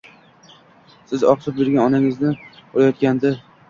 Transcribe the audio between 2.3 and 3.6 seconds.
urayotgandi.